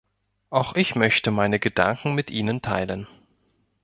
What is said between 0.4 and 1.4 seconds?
Auch ich möchte